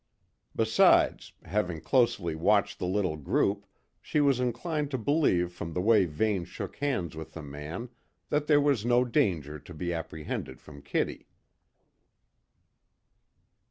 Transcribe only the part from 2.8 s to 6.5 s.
little group, she was inclined to believe from the way Vane